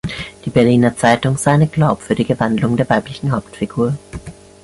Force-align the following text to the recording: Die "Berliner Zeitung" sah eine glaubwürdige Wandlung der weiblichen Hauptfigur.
Die 0.45 0.49
"Berliner 0.49 0.97
Zeitung" 0.97 1.37
sah 1.37 1.51
eine 1.51 1.67
glaubwürdige 1.67 2.39
Wandlung 2.39 2.75
der 2.75 2.89
weiblichen 2.89 3.31
Hauptfigur. 3.31 3.95